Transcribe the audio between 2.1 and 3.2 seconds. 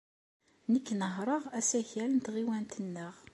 n tɣiwant-nneɣ.